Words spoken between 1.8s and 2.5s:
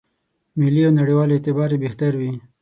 بهتر وي.